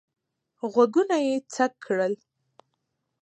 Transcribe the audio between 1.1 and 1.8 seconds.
یې څک